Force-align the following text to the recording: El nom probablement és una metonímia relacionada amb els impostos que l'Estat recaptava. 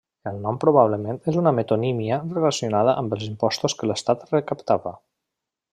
El 0.29 0.37
nom 0.43 0.55
probablement 0.61 1.19
és 1.31 1.37
una 1.41 1.53
metonímia 1.57 2.19
relacionada 2.31 2.97
amb 3.03 3.17
els 3.19 3.29
impostos 3.29 3.77
que 3.83 3.91
l'Estat 3.91 4.29
recaptava. 4.37 4.97